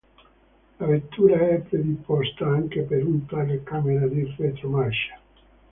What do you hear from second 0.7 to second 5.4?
La vettura è predisposta anche per una telecamera di retromarcia.